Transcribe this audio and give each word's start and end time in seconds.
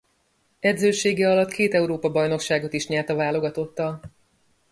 Edzősége 0.59 1.29
alatt 1.31 1.51
két 1.51 1.73
Európa-bajnokságot 1.73 2.73
is 2.73 2.87
nyert 2.87 3.09
a 3.09 3.15
válogatottal. 3.15 4.01